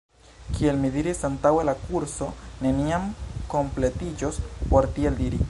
[0.53, 2.31] Kiel mi diris antaŭe la kurso
[2.67, 3.07] neniam
[3.53, 4.43] kompletiĝos
[4.73, 5.39] por tiel diri.